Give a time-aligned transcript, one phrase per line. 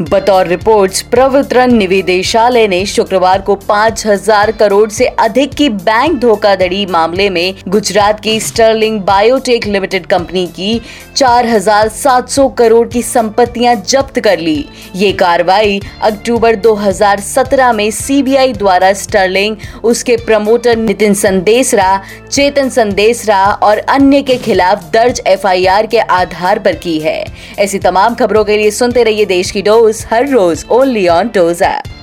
[0.00, 7.30] बतौर रिपोर्ट्स प्रवर्तन निदेशालय ने शुक्रवार को 5000 करोड़ से अधिक की बैंक धोखाधड़ी मामले
[7.30, 10.80] में गुजरात की स्टर्लिंग बायोटेक लिमिटेड कंपनी की
[11.16, 14.64] 4700 करोड़ की संपत्तियाँ जब्त कर ली।
[14.94, 23.78] ये कार्रवाई अक्टूबर 2017 में सीबीआई द्वारा स्टर्लिंग, उसके प्रमोटर नितिन संदेशरा चेतन संदेशरा और
[23.78, 27.24] अन्य के खिलाफ दर्ज एफआईआर के आधार पर की है।
[27.58, 31.64] ऐसी तमाम खबरों के लिए सुनते रहिए देश की डोज हर रोज ओनली ऑन डोज़
[31.64, 31.97] ऐप